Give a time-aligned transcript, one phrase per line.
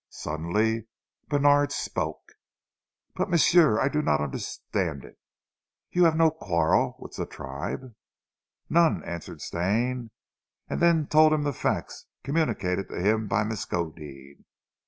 [0.09, 0.87] Suddenly
[1.29, 2.29] Bènard spoke.
[3.15, 5.13] "But, m'sieu, I do not understand eet.
[5.91, 7.93] You haf no quarrel with zee tribe?"
[8.67, 10.09] "None," answered Stane,
[10.67, 14.43] and then told him the facts communicated to him by Miskodeed.